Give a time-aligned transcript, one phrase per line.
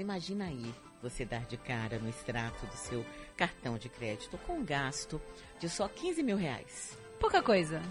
[0.00, 3.04] Imagina aí você dar de cara no extrato do seu
[3.36, 5.20] cartão de crédito com um gasto
[5.58, 6.96] de só 15 mil reais.
[7.20, 7.82] Pouca coisa.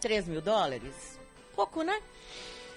[0.00, 1.18] 3 mil dólares?
[1.54, 2.00] Pouco, né?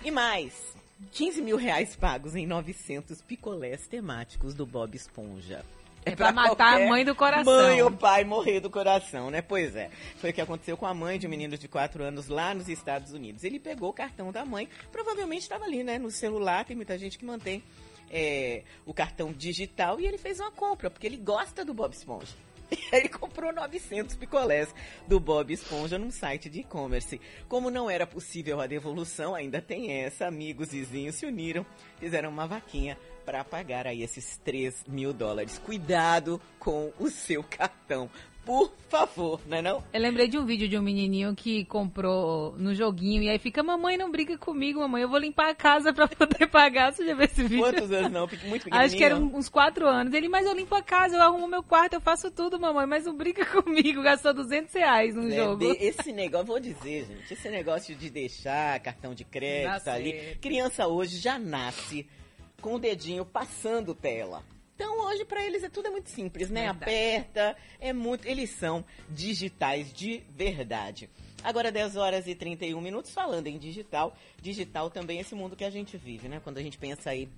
[0.04, 0.76] E mais,
[1.12, 5.64] 15 mil reais pagos em 900 picolés temáticos do Bob Esponja.
[6.04, 7.54] É pra matar a mãe do coração.
[7.54, 9.42] Mãe ou pai morrer do coração, né?
[9.42, 9.92] Pois é.
[10.18, 12.68] Foi o que aconteceu com a mãe de um menino de 4 anos lá nos
[12.68, 13.44] Estados Unidos.
[13.44, 16.00] Ele pegou o cartão da mãe, provavelmente estava ali, né?
[16.00, 17.64] No celular, tem muita gente que mantém
[18.12, 22.36] é, o cartão digital e ele fez uma compra, porque ele gosta do Bob Esponja.
[22.92, 24.74] Ele comprou 900 picolés
[25.08, 27.20] do Bob Esponja num site de e-commerce.
[27.48, 31.66] Como não era possível a devolução, ainda tem essa, amigos vizinhos se uniram,
[32.00, 35.60] fizeram uma vaquinha para pagar aí esses 3 mil dólares.
[35.60, 38.10] Cuidado com o seu cartão.
[38.46, 39.84] Por favor, não é não?
[39.94, 43.62] Eu lembrei de um vídeo de um menininho que comprou no joguinho e aí fica,
[43.62, 46.92] mamãe, não briga comigo, mamãe, eu vou limpar a casa pra poder pagar.
[46.92, 47.60] Você já viu esse vídeo?
[47.64, 48.22] Quantos anos não?
[48.22, 48.74] Muito pequenininho.
[48.84, 50.12] Acho que era uns quatro anos.
[50.14, 53.06] Ele, mas eu limpo a casa, eu arrumo meu quarto, eu faço tudo, mamãe, mas
[53.06, 54.02] não briga comigo.
[54.02, 55.64] Gastou 200 reais num É, jogo.
[55.80, 59.94] esse negócio, vou dizer, gente, esse negócio de deixar cartão de crédito Nascer.
[59.94, 60.36] ali.
[60.42, 62.08] Criança hoje já nasce
[62.60, 64.44] com o dedinho passando tela.
[64.82, 66.62] Então hoje pra eles é tudo é muito simples, né?
[66.62, 66.84] Verdade.
[66.84, 71.08] Aperta, é muito, eles são digitais de verdade.
[71.44, 75.64] Agora 10 horas e 31 minutos falando em digital, digital também é esse mundo que
[75.64, 76.42] a gente vive, né?
[76.44, 77.30] Quando a gente pensa aí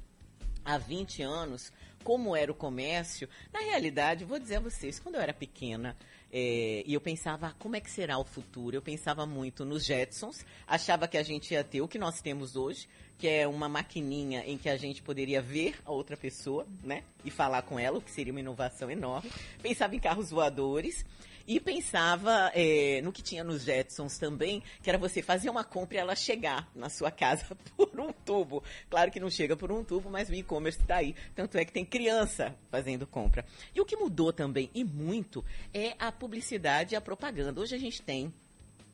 [0.63, 5.21] há 20 anos, como era o comércio, na realidade, vou dizer a vocês, quando eu
[5.21, 5.97] era pequena,
[6.33, 8.75] eh, e eu pensava, "Ah, como é que será o futuro?
[8.75, 12.55] Eu pensava muito nos Jetsons, achava que a gente ia ter o que nós temos
[12.55, 12.89] hoje,
[13.19, 17.03] que é uma maquininha em que a gente poderia ver a outra pessoa, né?
[17.23, 19.31] E falar com ela, o que seria uma inovação enorme.
[19.61, 21.05] Pensava em carros voadores.
[21.45, 25.97] E pensava eh, no que tinha nos Jetsons também, que era você fazer uma compra
[25.97, 28.63] e ela chegar na sua casa por um tubo.
[28.89, 31.13] Claro que não chega por um tubo, mas o e-commerce está aí.
[31.35, 33.45] Tanto é que tem criança fazendo compra.
[33.75, 37.59] E o que mudou também, e muito, é a publicidade e a propaganda.
[37.59, 38.33] Hoje a gente tem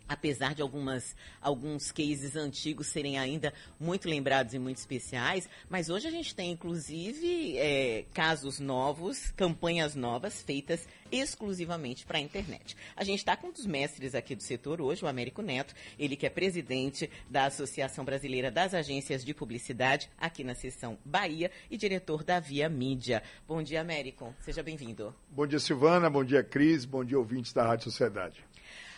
[0.10, 6.08] apesar de algumas, alguns cases antigos serem ainda muito lembrados e muito especiais, mas hoje
[6.08, 12.76] a gente tem, inclusive, é, casos novos, campanhas novas feitas exclusivamente para a internet.
[12.96, 16.16] A gente está com um dos mestres aqui do setor hoje, o Américo Neto, ele
[16.16, 21.78] que é presidente da Associação Brasileira das Agências de Publicidade, aqui na seção Bahia, e
[21.78, 23.24] diretor da Via Mídia.
[23.48, 24.34] Bom dia, Américo.
[24.40, 25.14] Seja bem-vindo.
[25.30, 26.10] Bom dia, Silvana.
[26.10, 26.86] Bom dia, Cris.
[26.86, 28.44] Bom dia, ouvintes da Rádio Sociedade.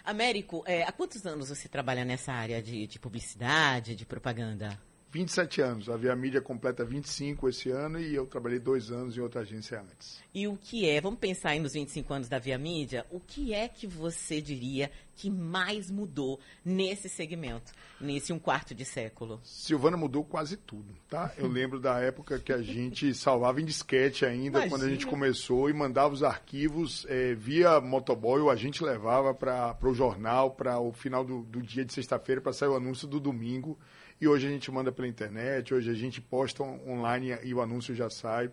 [0.03, 4.79] Américo, é, há quantos anos você trabalha nessa área de, de publicidade, de propaganda?
[5.11, 5.89] 27 anos.
[5.89, 9.81] A Via Mídia completa 25 esse ano e eu trabalhei dois anos em outra agência
[9.81, 10.21] antes.
[10.33, 13.53] E o que é, vamos pensar aí nos 25 anos da Via Mídia, o que
[13.53, 19.39] é que você diria que mais mudou nesse segmento, nesse um quarto de século?
[19.43, 21.31] Silvana mudou quase tudo, tá?
[21.37, 24.69] Eu lembro da época que a gente salvava em disquete ainda, Imagina.
[24.69, 29.33] quando a gente começou e mandava os arquivos eh, via motoboy, ou a gente levava
[29.33, 33.07] para o jornal, para o final do, do dia de sexta-feira, para sair o anúncio
[33.07, 33.77] do domingo.
[34.19, 37.61] E hoje a gente manda pela internet, hoje a gente posta on- online e o
[37.61, 38.51] anúncio já sai.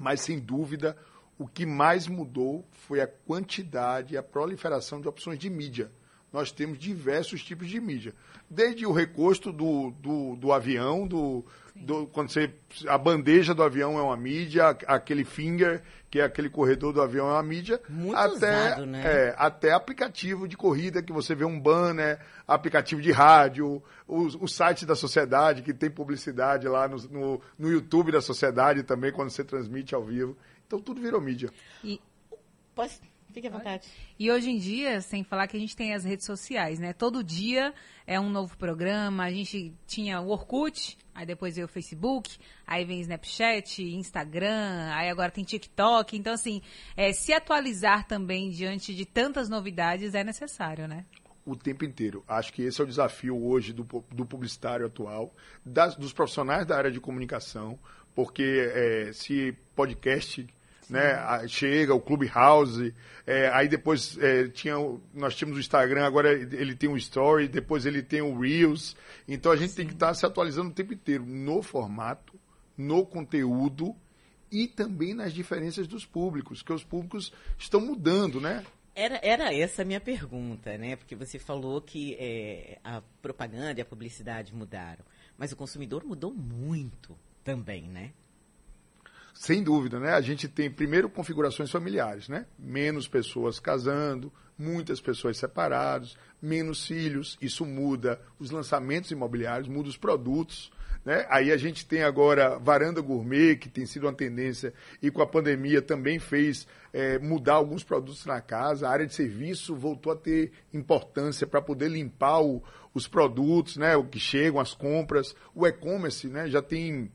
[0.00, 0.96] Mas, sem dúvida,
[1.38, 5.90] o que mais mudou foi a quantidade e a proliferação de opções de mídia.
[6.32, 8.14] Nós temos diversos tipos de mídia.
[8.48, 11.44] Desde o recosto do, do, do avião, do,
[11.76, 12.52] do- quando você.
[12.86, 17.28] A bandeja do avião é uma mídia, aquele finger, que é aquele corredor do avião,
[17.28, 17.80] é uma mídia.
[17.88, 19.02] Muito até, usado, né?
[19.04, 22.18] é, até aplicativo de corrida, que você vê um banner,
[22.48, 27.70] aplicativo de rádio, o, o site da sociedade, que tem publicidade lá no, no, no
[27.70, 30.36] YouTube da sociedade também, quando você transmite ao vivo.
[30.66, 31.50] Então tudo virou mídia.
[31.84, 32.00] E,
[32.74, 32.98] Pode,
[33.32, 33.88] fique à vontade.
[34.18, 36.92] e hoje em dia, sem falar que a gente tem as redes sociais, né?
[36.92, 37.72] Todo dia
[38.06, 39.24] é um novo programa.
[39.24, 45.08] A gente tinha o Orkut, aí depois veio o Facebook, aí vem Snapchat, Instagram, aí
[45.08, 46.16] agora tem TikTok.
[46.16, 46.62] Então, assim,
[46.96, 51.04] é, se atualizar também diante de tantas novidades é necessário, né?
[51.44, 52.22] o tempo inteiro.
[52.28, 53.82] Acho que esse é o desafio hoje do,
[54.12, 55.34] do publicitário atual,
[55.66, 57.76] das- dos profissionais da área de comunicação,
[58.14, 60.46] porque é, se podcast
[60.92, 62.94] né, chega, o Clubhouse,
[63.26, 64.74] é, aí depois é, tinha,
[65.14, 68.96] nós tínhamos o Instagram, agora ele tem o Story, depois ele tem o Reels,
[69.26, 72.38] então a gente tem que estar se atualizando o tempo inteiro no formato,
[72.76, 73.94] no conteúdo
[74.50, 78.64] e também nas diferenças dos públicos, que os públicos estão mudando, né?
[78.94, 80.96] Era, era essa a minha pergunta, né?
[80.96, 85.02] Porque você falou que é, a propaganda e a publicidade mudaram.
[85.38, 88.12] Mas o consumidor mudou muito também, né?
[89.34, 90.12] Sem dúvida, né?
[90.12, 92.46] A gente tem primeiro configurações familiares, né?
[92.58, 99.96] Menos pessoas casando, muitas pessoas separadas, menos filhos, isso muda os lançamentos imobiliários, muda os
[99.96, 100.70] produtos,
[101.04, 101.26] Né?
[101.28, 105.26] Aí a gente tem agora varanda gourmet, que tem sido uma tendência, e com a
[105.26, 108.86] pandemia também fez é, mudar alguns produtos na casa.
[108.86, 112.62] A área de serviço voltou a ter importância para poder limpar o,
[112.94, 113.96] os produtos, né?
[113.96, 115.34] o que chegam, as compras.
[115.52, 116.48] O e-commerce né?
[116.48, 117.10] já tem,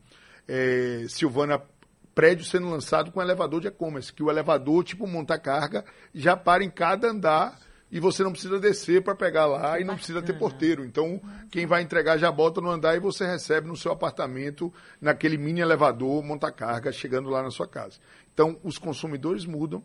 [0.48, 1.62] é, Silvana,
[2.18, 5.86] prédio sendo lançado com elevador de e-commerce, que o elevador, tipo monta carga,
[6.16, 7.60] já para em cada andar
[7.92, 10.84] e você não precisa descer para pegar lá que e não precisa ter porteiro.
[10.84, 11.22] Então,
[11.52, 15.62] quem vai entregar já bota no andar e você recebe no seu apartamento, naquele mini
[15.62, 18.00] elevador, monta-carga, chegando lá na sua casa.
[18.34, 19.84] Então, os consumidores mudam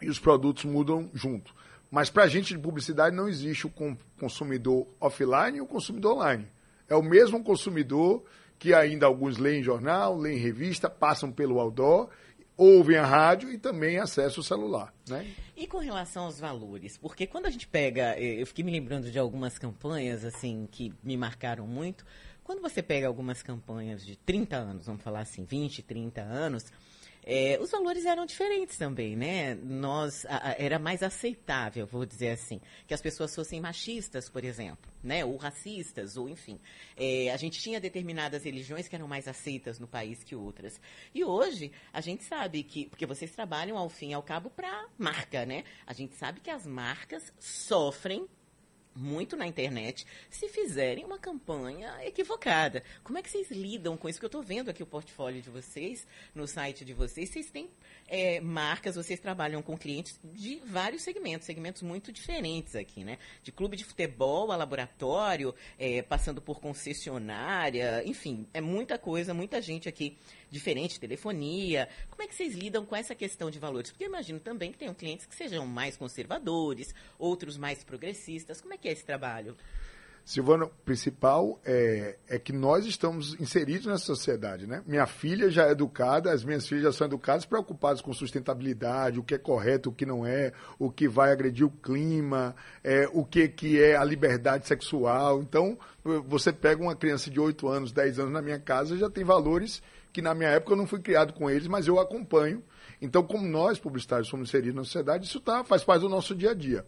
[0.00, 1.54] e os produtos mudam junto.
[1.88, 3.72] Mas para a gente de publicidade não existe o
[4.18, 6.48] consumidor offline e o consumidor online.
[6.88, 8.24] É o mesmo consumidor
[8.62, 12.08] que ainda alguns leem jornal, leem revista, passam pelo outdoor
[12.56, 14.94] ouvem a rádio e também acessam o celular.
[15.08, 15.26] Né?
[15.56, 19.10] E com relação aos valores, porque quando a gente pega, eh, eu fiquei me lembrando
[19.10, 22.04] de algumas campanhas assim que me marcaram muito.
[22.44, 26.72] Quando você pega algumas campanhas de 30 anos, vamos falar assim, 20, 30 anos,
[27.24, 29.54] é, os valores eram diferentes também, né?
[29.54, 34.44] Nós a, a, era mais aceitável, vou dizer assim, que as pessoas fossem machistas, por
[34.44, 35.24] exemplo, né?
[35.24, 36.58] Ou racistas, ou enfim.
[36.96, 40.80] É, a gente tinha determinadas religiões que eram mais aceitas no país que outras.
[41.14, 44.88] E hoje a gente sabe que, porque vocês trabalham ao fim e ao cabo para
[44.98, 45.62] marca, né?
[45.86, 48.26] A gente sabe que as marcas sofrem
[48.94, 52.82] muito na internet se fizerem uma campanha equivocada.
[53.02, 54.18] Como é que vocês lidam com isso?
[54.18, 57.30] Que eu estou vendo aqui o portfólio de vocês, no site de vocês.
[57.30, 57.70] Vocês têm
[58.06, 63.18] é, marcas, vocês trabalham com clientes de vários segmentos, segmentos muito diferentes aqui, né?
[63.42, 69.60] De clube de futebol a laboratório, é, passando por concessionária, enfim, é muita coisa, muita
[69.60, 70.16] gente aqui
[70.52, 71.88] diferente, telefonia.
[72.10, 73.90] Como é que vocês lidam com essa questão de valores?
[73.90, 78.60] Porque eu imagino também que tenham clientes que sejam mais conservadores, outros mais progressistas.
[78.60, 79.56] Como é que é esse trabalho?
[80.24, 84.80] Silvano, o principal é, é que nós estamos inseridos nessa sociedade, né?
[84.86, 89.24] Minha filha já é educada, as minhas filhas já são educadas, preocupadas com sustentabilidade, o
[89.24, 92.54] que é correto, o que não é, o que vai agredir o clima,
[92.84, 95.42] é, o que, que é a liberdade sexual.
[95.42, 95.76] Então,
[96.28, 99.82] você pega uma criança de 8 anos, 10 anos na minha casa, já tem valores
[100.12, 102.62] que na minha época eu não fui criado com eles, mas eu acompanho.
[103.00, 106.50] Então, como nós, publicitários, somos inseridos na sociedade, isso tá, faz parte do nosso dia
[106.50, 106.86] a dia.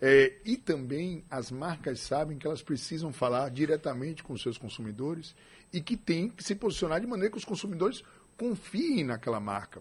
[0.00, 5.34] É, e também as marcas sabem que elas precisam falar diretamente com os seus consumidores
[5.72, 8.02] e que tem que se posicionar de maneira que os consumidores
[8.36, 9.80] confiem naquela marca,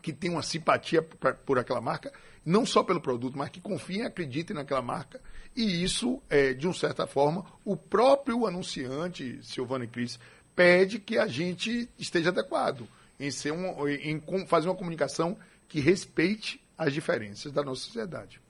[0.00, 2.10] que tenham uma simpatia pra, por aquela marca,
[2.44, 5.20] não só pelo produto, mas que confiem e acreditem naquela marca.
[5.54, 10.18] E isso, é, de uma certa forma, o próprio anunciante, Silvana e Cris,
[10.54, 15.36] pede que a gente esteja adequado em, ser um, em fazer uma comunicação
[15.68, 18.40] que respeite as diferenças da nossa sociedade.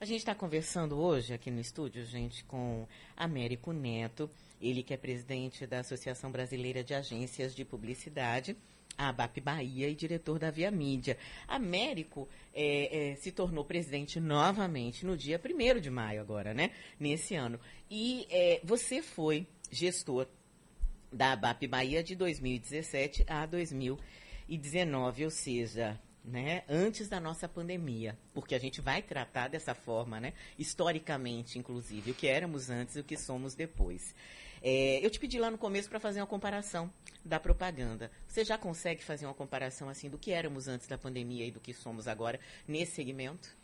[0.00, 4.96] A gente está conversando hoje aqui no estúdio, gente, com Américo Neto, ele que é
[4.96, 8.56] presidente da Associação Brasileira de Agências de Publicidade,
[8.96, 11.16] a ABAP Bahia e diretor da Via Mídia.
[11.46, 16.70] Américo é, é, se tornou presidente novamente no dia 1 de maio agora, né?
[16.98, 17.58] Nesse ano.
[17.90, 20.26] E é, você foi gestor
[21.12, 28.54] da ABAP Bahia de 2017 a 2019, ou seja, né, antes da nossa pandemia, porque
[28.54, 33.04] a gente vai tratar dessa forma, né, historicamente, inclusive, o que éramos antes e o
[33.04, 34.14] que somos depois.
[34.62, 36.92] É, eu te pedi lá no começo para fazer uma comparação
[37.24, 38.10] da propaganda.
[38.26, 41.60] Você já consegue fazer uma comparação assim do que éramos antes da pandemia e do
[41.60, 43.56] que somos agora nesse segmento?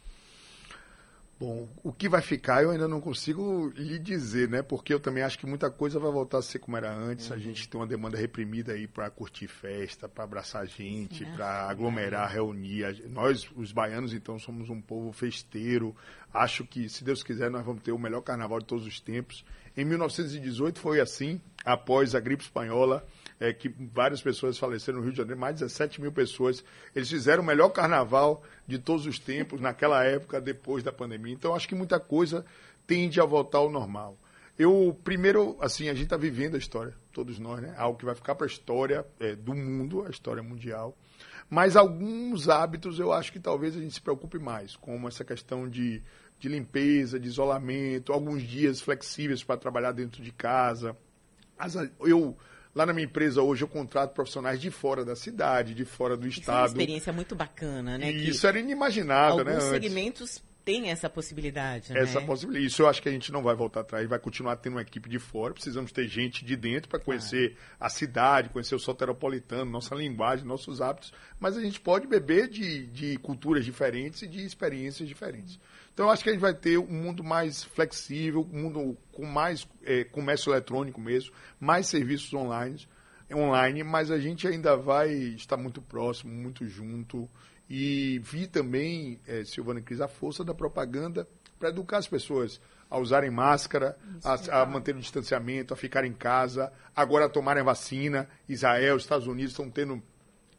[1.45, 4.63] Bom, o que vai ficar eu ainda não consigo lhe dizer, né?
[4.63, 7.29] Porque eu também acho que muita coisa vai voltar a ser como era antes.
[7.29, 7.37] Uhum.
[7.37, 12.33] A gente tem uma demanda reprimida aí para curtir festa, para abraçar gente, para aglomerar,
[12.33, 13.07] reunir.
[13.11, 15.95] Nós, os baianos, então, somos um povo festeiro.
[16.33, 19.45] Acho que, se Deus quiser, nós vamos ter o melhor carnaval de todos os tempos.
[19.77, 23.05] Em 1918 foi assim, após a gripe espanhola
[23.41, 26.65] é, que várias pessoas faleceram no Rio de Janeiro, mais de 17 mil pessoas.
[26.95, 31.35] Eles fizeram o melhor carnaval de todos os tempos naquela época, depois da pandemia.
[31.35, 32.45] Então, acho que muita coisa
[32.87, 34.17] tende a voltar ao normal.
[34.57, 37.75] Eu, primeiro, assim, a gente está vivendo a história, todos nós, né?
[37.77, 40.97] Algo que vai ficar para a história é, do mundo, a história mundial.
[41.55, 45.69] Mas alguns hábitos eu acho que talvez a gente se preocupe mais, como essa questão
[45.69, 46.03] de,
[46.37, 50.97] de limpeza, de isolamento, alguns dias flexíveis para trabalhar dentro de casa.
[51.57, 52.37] As, eu
[52.75, 56.27] Lá na minha empresa hoje eu contrato profissionais de fora da cidade, de fora do
[56.27, 56.43] estado.
[56.43, 58.11] Isso é uma experiência muito bacana, né?
[58.11, 59.55] E isso era inimaginável, alguns né?
[59.55, 62.27] Alguns segmentos tem essa possibilidade, Essa né?
[62.27, 62.67] possibilidade.
[62.67, 65.09] Isso eu acho que a gente não vai voltar atrás, vai continuar tendo uma equipe
[65.09, 65.53] de fora.
[65.53, 70.81] Precisamos ter gente de dentro para conhecer a cidade, conhecer o soteropolitano, nossa linguagem, nossos
[70.81, 71.13] hábitos.
[71.39, 75.61] Mas a gente pode beber de, de culturas diferentes e de experiências diferentes.
[75.93, 79.27] Então eu acho que a gente vai ter um mundo mais flexível, um mundo com
[79.27, 82.89] mais é, comércio eletrônico mesmo, mais serviços online,
[83.33, 87.29] online, mas a gente ainda vai estar muito próximo, muito junto.
[87.69, 91.27] E vi também, eh, Silvana Cris, a força da propaganda
[91.59, 96.13] para educar as pessoas a usarem máscara, a, a manter o distanciamento, a ficar em
[96.13, 98.29] casa, agora a tomarem vacina.
[98.49, 100.03] Israel, Estados Unidos estão tendo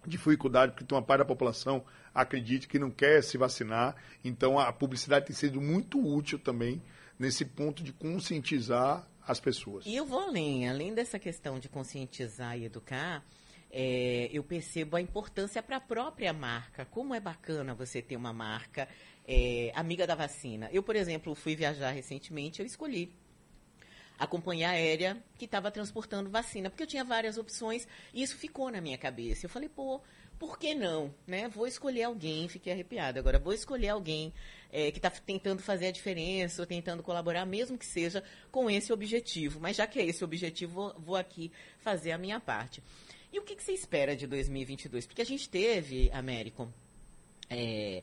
[0.06, 1.84] dificuldade porque tem uma parte da população
[2.16, 3.96] acredite que não quer se vacinar.
[4.24, 6.82] Então a publicidade tem sido muito útil também
[7.20, 9.86] nesse ponto de conscientizar as pessoas.
[9.86, 13.24] E eu vou além, além dessa questão de conscientizar e educar,
[13.78, 16.86] é, eu percebo a importância para a própria marca.
[16.86, 18.88] Como é bacana você ter uma marca
[19.28, 20.70] é, amiga da vacina.
[20.72, 23.14] Eu, por exemplo, fui viajar recentemente, eu escolhi
[24.18, 28.72] a companhia aérea que estava transportando vacina, porque eu tinha várias opções e isso ficou
[28.72, 29.46] na minha cabeça.
[29.46, 30.00] Eu falei, pô,
[30.40, 31.14] por que não?
[31.28, 31.50] Né?
[31.50, 33.20] Vou escolher alguém, fiquei arrepiada.
[33.20, 34.34] Agora, vou escolher alguém
[34.72, 38.94] é, que está tentando fazer a diferença, ou tentando colaborar, mesmo que seja com esse
[38.94, 39.60] objetivo.
[39.60, 42.82] Mas já que é esse o objetivo, vou, vou aqui fazer a minha parte.
[43.36, 45.06] E o que, que você espera de 2022?
[45.06, 46.74] Porque a gente teve, Américo,
[47.50, 48.02] é,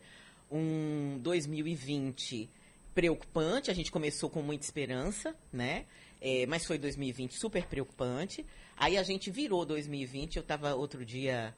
[0.50, 2.50] um 2020
[2.94, 3.70] preocupante.
[3.70, 5.86] A gente começou com muita esperança, né?
[6.20, 8.44] É, mas foi 2020 super preocupante.
[8.76, 10.36] Aí a gente virou 2020.
[10.36, 11.56] Eu estava outro dia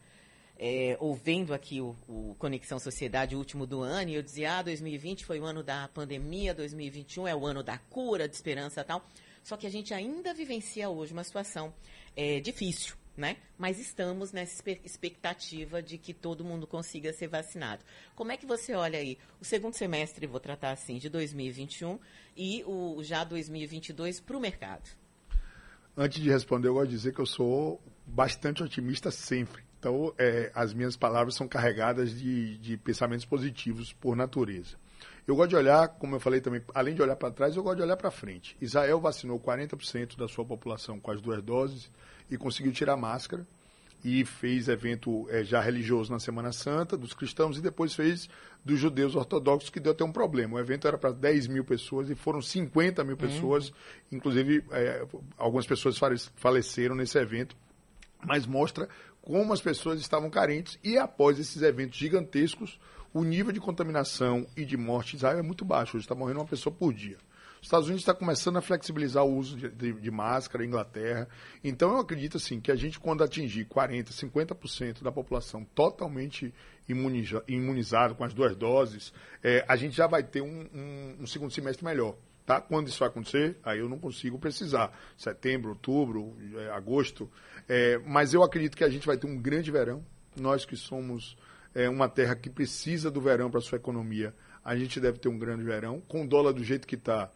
[0.56, 4.62] é, ouvindo aqui o, o, Conexão Sociedade, o último do ano, e eu dizia, ah,
[4.62, 8.84] 2020 foi o ano da pandemia, 2021 é o ano da cura, de esperança e
[8.84, 9.04] tal.
[9.42, 11.74] Só que a gente ainda vivencia hoje uma situação
[12.16, 13.36] é, difícil, né?
[13.56, 17.84] Mas estamos nessa expectativa de que todo mundo consiga ser vacinado.
[18.14, 21.98] Como é que você olha aí o segundo semestre, vou tratar assim, de 2021
[22.36, 24.88] e o já 2022 para o mercado?
[25.96, 29.62] Antes de responder, eu gosto de dizer que eu sou bastante otimista sempre.
[29.78, 34.76] Então, é, as minhas palavras são carregadas de, de pensamentos positivos por natureza.
[35.26, 37.76] Eu gosto de olhar, como eu falei também, além de olhar para trás, eu gosto
[37.76, 38.56] de olhar para frente.
[38.60, 41.90] Israel vacinou 40% da sua população com as duas doses
[42.30, 43.46] e conseguiu tirar máscara
[44.04, 48.28] e fez evento é, já religioso na Semana Santa dos cristãos e depois fez
[48.62, 50.56] dos judeus ortodoxos, que deu até um problema.
[50.56, 53.74] O evento era para 10 mil pessoas e foram 50 mil pessoas, uhum.
[54.12, 55.06] inclusive é,
[55.38, 55.98] algumas pessoas
[56.36, 57.56] faleceram nesse evento,
[58.22, 58.90] mas mostra
[59.22, 62.78] como as pessoas estavam carentes e após esses eventos gigantescos,
[63.14, 65.96] o nível de contaminação e de morte em Israel é muito baixo.
[65.96, 67.16] Hoje está morrendo uma pessoa por dia.
[67.60, 71.28] Os Estados Unidos está começando a flexibilizar o uso de, de, de máscara, Inglaterra.
[71.62, 76.52] Então eu acredito assim que a gente, quando atingir 40%, 50% da população totalmente
[76.88, 81.26] imuniza, imunizada com as duas doses, é, a gente já vai ter um, um, um
[81.26, 82.16] segundo semestre melhor.
[82.44, 82.60] Tá?
[82.60, 84.92] Quando isso vai acontecer, aí eu não consigo precisar.
[85.16, 87.30] Setembro, outubro, é, agosto.
[87.68, 90.04] É, mas eu acredito que a gente vai ter um grande verão.
[90.36, 91.36] Nós que somos
[91.74, 95.38] é, uma terra que precisa do verão para sua economia, a gente deve ter um
[95.38, 96.00] grande verão.
[96.08, 97.30] Com o dólar do jeito que está,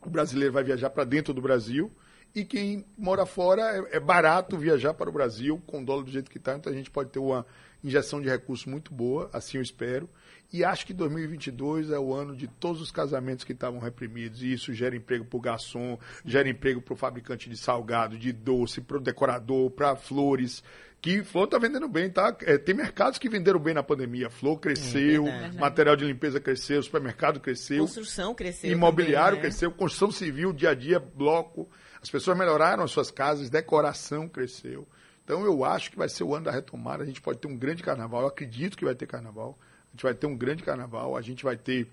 [0.00, 1.90] o brasileiro vai viajar para dentro do Brasil.
[2.34, 6.10] E quem mora fora é, é, barato viajar para o Brasil com o dólar do
[6.10, 7.44] jeito que está, então a gente pode ter uma
[7.82, 10.08] injeção de recursos muito boa, assim eu espero.
[10.52, 14.42] E acho que 2022 é o ano de todos os casamentos que estavam reprimidos.
[14.42, 18.32] E isso gera emprego para o garçom, gera emprego para o fabricante de salgado, de
[18.32, 20.62] doce, para o decorador, para flores
[21.00, 22.36] que flor está vendendo bem, tá?
[22.42, 24.28] É, tem mercados que venderam bem na pandemia.
[24.28, 27.84] Flor cresceu, é material de limpeza cresceu, supermercado cresceu.
[27.84, 28.70] Construção cresceu.
[28.70, 29.48] Imobiliário também, né?
[29.48, 31.70] cresceu, construção civil, dia a dia, bloco.
[32.02, 34.86] As pessoas melhoraram as suas casas, decoração cresceu.
[35.24, 37.02] Então eu acho que vai ser o ano da retomada.
[37.02, 38.22] A gente pode ter um grande carnaval.
[38.22, 39.58] Eu acredito que vai ter carnaval.
[39.90, 41.16] A gente vai ter um grande carnaval.
[41.16, 41.88] A gente vai ter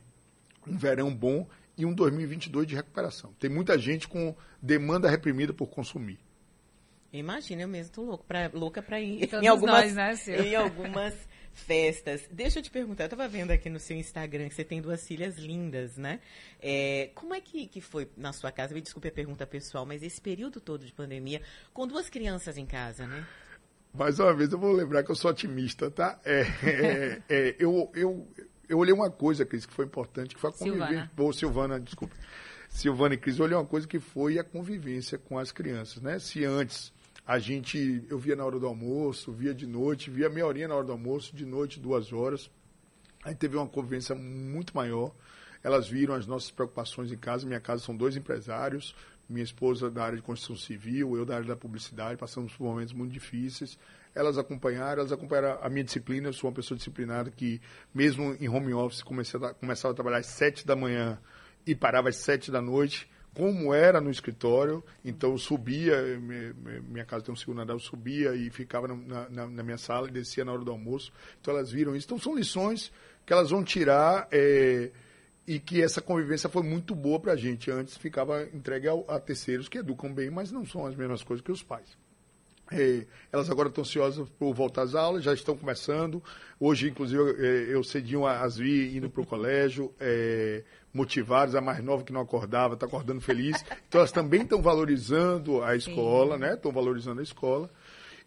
[0.65, 3.33] um verão bom e um 2022 de recuperação.
[3.39, 6.19] Tem muita gente com demanda reprimida por consumir.
[7.11, 10.55] Imagina, eu mesmo tô louco pra, louca para ir Todos em algumas, nós, né, em
[10.55, 11.15] algumas
[11.53, 12.27] festas.
[12.31, 15.07] Deixa eu te perguntar, eu tava vendo aqui no seu Instagram que você tem duas
[15.07, 16.19] filhas lindas, né?
[16.61, 18.73] É, como é que, que foi na sua casa?
[18.73, 21.41] Me desculpe a pergunta pessoal, mas esse período todo de pandemia,
[21.73, 23.25] com duas crianças em casa, né?
[23.93, 26.19] Mais uma vez, eu vou lembrar que eu sou otimista, tá?
[26.23, 28.27] É, é, é, eu, eu,
[28.69, 30.87] eu olhei uma coisa, Cris, que foi importante, que foi a convivência.
[30.87, 31.11] Silvana.
[31.17, 32.15] Ou Silvana, desculpa.
[32.69, 36.19] Silvana e Cris, eu olhei uma coisa que foi a convivência com as crianças, né?
[36.19, 36.93] Se antes
[37.25, 40.75] a gente, eu via na hora do almoço, via de noite, via meia horinha na
[40.75, 42.49] hora do almoço, de noite, duas horas.
[43.23, 45.13] Aí teve uma convivência muito maior.
[45.63, 47.45] Elas viram as nossas preocupações em casa.
[47.45, 48.95] Minha casa são dois empresários,
[49.29, 52.93] minha esposa da área de construção civil, eu da área da publicidade, passamos por momentos
[52.93, 53.77] muito difíceis.
[54.15, 56.29] elas acompanharam, elas acompanharam a minha disciplina.
[56.29, 57.61] Eu sou uma pessoa disciplinada que,
[57.93, 61.19] mesmo em home office, a, começava a trabalhar às sete da manhã
[61.65, 64.83] e parava às sete da noite, como era no escritório.
[65.05, 66.19] Então, eu subia,
[66.89, 70.07] minha casa tem um segundo andar, eu subia e ficava na, na, na minha sala
[70.07, 71.11] e descia na hora do almoço.
[71.39, 72.07] Então, elas viram isso.
[72.07, 72.91] Então, são lições
[73.25, 74.27] que elas vão tirar.
[74.31, 74.89] É,
[75.47, 77.71] e que essa convivência foi muito boa para a gente.
[77.71, 81.43] Antes ficava entregue a, a, terceiros que educam bem, mas não são as mesmas coisas
[81.43, 81.97] que os pais.
[82.69, 86.21] É, elas agora estão ansiosas por voltar às aulas, já estão começando.
[86.59, 91.61] Hoje, inclusive, eu, é, eu cedinho as vi indo para o colégio, é, motivadas, a
[91.61, 93.63] mais nova que não acordava, está acordando feliz.
[93.87, 96.41] Então, elas também estão valorizando a escola, Sim.
[96.41, 96.53] né?
[96.55, 97.71] Estão valorizando a escola.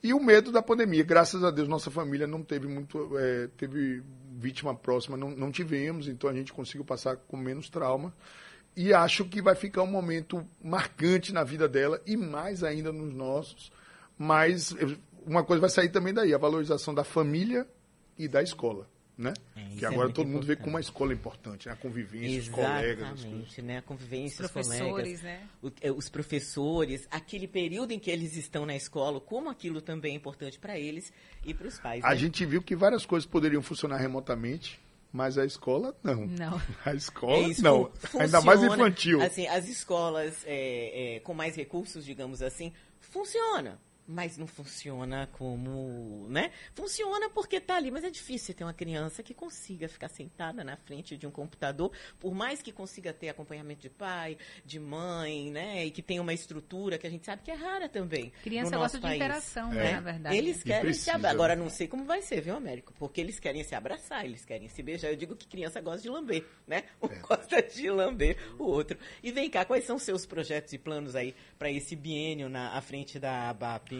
[0.03, 1.05] E o medo da pandemia.
[1.05, 3.19] Graças a Deus, nossa família não teve muito.
[3.19, 4.03] É, teve
[4.41, 8.13] vítima próxima, não, não tivemos, então a gente conseguiu passar com menos trauma.
[8.77, 13.13] E acho que vai ficar um momento marcante na vida dela e mais ainda nos
[13.13, 13.71] nossos.
[14.17, 14.75] Mas
[15.27, 17.67] uma coisa vai sair também daí, a valorização da família
[18.19, 18.89] e da escola
[19.21, 19.35] né?
[19.55, 21.75] É, que agora é todo mundo vê como uma escola importante, né?
[21.75, 23.59] a convivência, Exatamente, os colegas.
[23.59, 23.77] né?
[23.77, 25.49] A convivência, os professores, né?
[25.83, 30.17] É, os professores, aquele período em que eles estão na escola, como aquilo também é
[30.17, 31.13] importante para eles
[31.45, 32.03] e para os pais.
[32.03, 32.17] A né?
[32.17, 34.81] gente viu que várias coisas poderiam funcionar remotamente,
[35.13, 36.27] mas a escola não.
[36.27, 36.63] Não.
[36.85, 37.91] A escola é não.
[37.93, 39.21] Funciona, Ainda mais infantil.
[39.21, 43.79] Assim, as escolas é, é, com mais recursos, digamos assim, funciona
[44.11, 46.51] mas não funciona como, né?
[46.75, 50.77] Funciona porque tá ali, mas é difícil ter uma criança que consiga ficar sentada na
[50.77, 55.87] frente de um computador, por mais que consiga ter acompanhamento de pai, de mãe, né?
[55.87, 58.33] E que tenha uma estrutura que a gente sabe que é rara também.
[58.43, 59.85] Criança gosta de interação, né, é.
[59.85, 60.37] né, na verdade.
[60.37, 61.35] Eles querem precisa, se abraçar.
[61.35, 62.93] Agora não sei como vai ser, viu, Américo?
[62.99, 65.11] Porque eles querem se abraçar, eles querem se beijar.
[65.11, 66.83] Eu digo que criança gosta de lamber, né?
[67.01, 67.19] Um é.
[67.21, 68.99] gosta de lamber o outro.
[69.23, 72.81] E vem cá, quais são seus projetos e planos aí para esse biênio na à
[72.81, 74.00] frente da ABAP?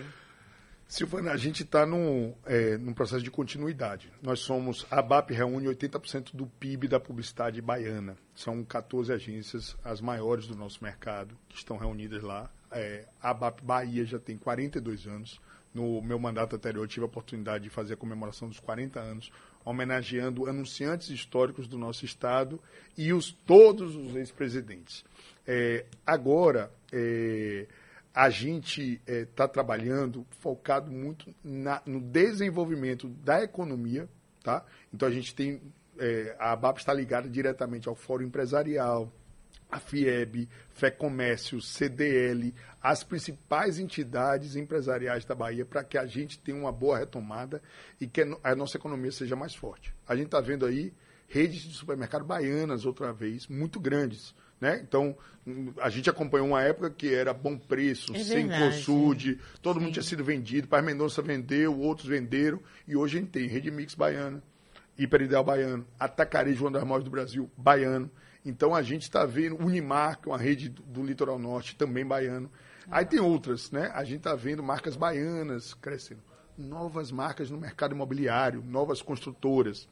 [0.91, 4.13] Silvana, a gente está num, é, num processo de continuidade.
[4.21, 8.17] Nós somos, a BAP reúne 80% do PIB da publicidade baiana.
[8.35, 12.51] São 14 agências, as maiores do nosso mercado, que estão reunidas lá.
[12.73, 15.41] É, a BAP Bahia já tem 42 anos.
[15.73, 19.31] No meu mandato anterior, tive a oportunidade de fazer a comemoração dos 40 anos,
[19.65, 22.61] homenageando anunciantes históricos do nosso estado
[22.99, 25.05] e os, todos os ex-presidentes.
[25.47, 27.69] É, agora, é,
[28.15, 34.09] a gente está é, trabalhando focado muito na, no desenvolvimento da economia,
[34.43, 34.65] tá?
[34.93, 35.61] Então a gente tem
[35.99, 39.13] é, a ABAP está ligada diretamente ao Fórum Empresarial,
[39.71, 46.59] a FIEB, FEComércio, CDL, as principais entidades empresariais da Bahia para que a gente tenha
[46.59, 47.63] uma boa retomada
[48.01, 49.95] e que a nossa economia seja mais forte.
[50.09, 50.93] A gente está vendo aí
[51.29, 54.35] redes de supermercado baianas outra vez, muito grandes.
[54.61, 54.81] Né?
[54.87, 55.17] Então,
[55.81, 59.85] a gente acompanhou uma época que era bom preço, é sem consude, todo Sim.
[59.85, 63.71] mundo tinha sido vendido, Paz Mendonça vendeu, outros venderam, e hoje a gente tem Rede
[63.71, 64.43] Mix baiana,
[64.99, 68.11] Hiperideal baiano, Atacarejo, João das Mãos do Brasil, baiano.
[68.45, 72.05] Então a gente está vendo Unimar, que é uma rede do, do litoral norte, também
[72.05, 72.51] baiano.
[72.91, 73.91] Aí tem outras, né?
[73.95, 76.23] A gente está vendo marcas baianas crescendo.
[76.57, 79.89] Novas marcas no mercado imobiliário, novas construtoras.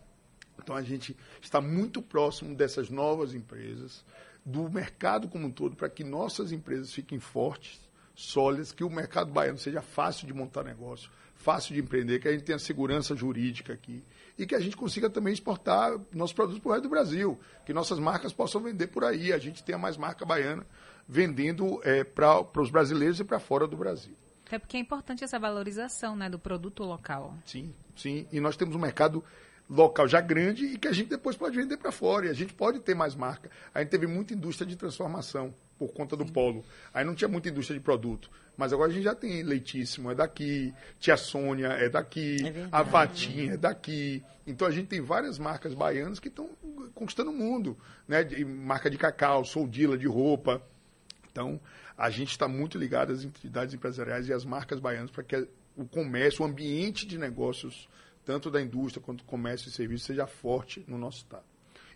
[0.58, 4.04] Então a gente está muito próximo dessas novas empresas
[4.48, 7.78] do mercado como um todo, para que nossas empresas fiquem fortes,
[8.14, 12.32] sólidas, que o mercado baiano seja fácil de montar negócio, fácil de empreender, que a
[12.32, 14.02] gente tenha segurança jurídica aqui
[14.38, 17.74] e que a gente consiga também exportar nossos produtos para o resto do Brasil, que
[17.74, 20.66] nossas marcas possam vender por aí, a gente tenha mais marca baiana
[21.06, 24.14] vendendo é, para os brasileiros e para fora do Brasil.
[24.46, 27.34] Até porque é importante essa valorização né, do produto local.
[27.44, 28.26] Sim, sim.
[28.32, 29.22] E nós temos um mercado
[29.68, 32.26] local já grande e que a gente depois pode vender para fora.
[32.26, 33.50] E a gente pode ter mais marca.
[33.74, 36.32] A gente teve muita indústria de transformação por conta do Sim.
[36.32, 36.64] polo.
[36.92, 38.30] Aí não tinha muita indústria de produto.
[38.56, 42.82] Mas agora a gente já tem Leitíssimo, é daqui, Tia Sônia é daqui, é a
[42.82, 44.22] Vatinha é daqui.
[44.44, 46.50] Então a gente tem várias marcas baianas que estão
[46.92, 47.76] conquistando o mundo.
[48.08, 48.24] Né?
[48.24, 50.60] De, marca de cacau, soldila de roupa.
[51.30, 51.60] Então
[51.96, 55.84] a gente está muito ligado às entidades empresariais e às marcas baianas para que o
[55.84, 57.88] comércio, o ambiente de negócios
[58.28, 61.46] tanto da indústria quanto do comércio e serviços, seja forte no nosso Estado.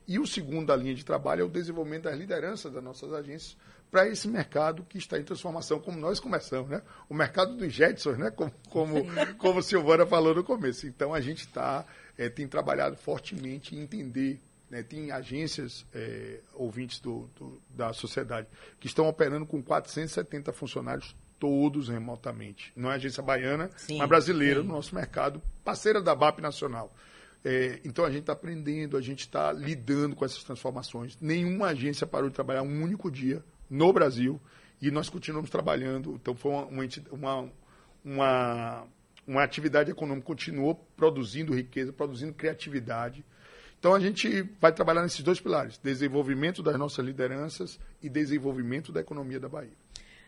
[0.08, 3.54] E o segundo da linha de trabalho é o desenvolvimento das lideranças das nossas agências
[3.90, 6.80] para esse mercado que está em transformação, como nós começamos, né?
[7.06, 8.30] O mercado dos Jetsons, né?
[8.30, 9.04] Como, como,
[9.36, 10.86] como Silvana falou no começo.
[10.86, 11.84] Então, a gente tá,
[12.16, 14.40] é, tem trabalhado fortemente em entender
[14.70, 18.48] né, tem agências é, ouvintes do, do, da sociedade
[18.80, 22.72] que estão operando com 470 funcionários todos remotamente.
[22.76, 24.66] Não é agência baiana, sim, mas brasileira sim.
[24.68, 26.94] no nosso mercado, parceira da BAP Nacional.
[27.44, 31.18] É, então a gente está aprendendo, a gente está lidando com essas transformações.
[31.20, 34.40] Nenhuma agência parou de trabalhar um único dia no Brasil
[34.80, 36.14] e nós continuamos trabalhando.
[36.14, 36.68] Então foi uma,
[37.10, 37.50] uma,
[38.04, 38.86] uma,
[39.26, 43.24] uma atividade econômica continuou produzindo riqueza, produzindo criatividade.
[43.80, 49.00] Então a gente vai trabalhar nesses dois pilares: desenvolvimento das nossas lideranças e desenvolvimento da
[49.00, 49.81] economia da Bahia.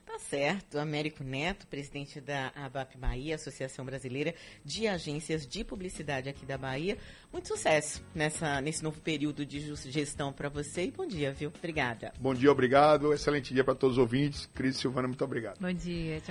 [0.05, 0.79] Tá certo.
[0.79, 6.99] Américo Neto, presidente da ABAP Bahia, Associação Brasileira de Agências de Publicidade aqui da Bahia.
[7.33, 11.53] Muito sucesso nessa, nesse novo período de gestão para você e bom dia, viu?
[11.57, 12.13] Obrigada.
[12.21, 13.13] Bom dia, obrigado.
[13.13, 14.47] Excelente dia para todos os ouvintes.
[14.55, 15.59] Cris Silvana, muito obrigado.
[15.61, 16.21] Bom dia.
[16.21, 16.23] Tchau.